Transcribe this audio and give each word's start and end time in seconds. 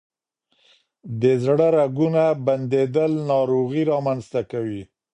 د 1.21 1.23
زړه 1.43 1.67
رګونه 1.79 2.23
بندیدل 2.45 3.11
ناروغۍ 3.29 3.83
رامنځ 3.91 4.21
ته 4.33 4.41
کوي. 4.51 4.81